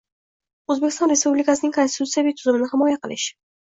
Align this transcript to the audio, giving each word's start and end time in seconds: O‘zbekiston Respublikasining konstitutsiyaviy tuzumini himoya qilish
O‘zbekiston 0.75 1.13
Respublikasining 1.15 1.77
konstitutsiyaviy 1.79 2.39
tuzumini 2.43 2.75
himoya 2.77 3.03
qilish 3.09 3.33